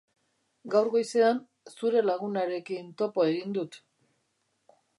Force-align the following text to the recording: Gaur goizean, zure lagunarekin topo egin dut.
Gaur 0.75 0.87
goizean, 0.93 1.41
zure 1.75 2.01
lagunarekin 2.07 2.89
topo 3.03 3.27
egin 3.33 3.55
dut. 3.59 3.79